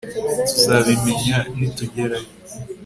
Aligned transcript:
Tuzabimenya 0.51 1.37
nitugerayo 1.57 2.29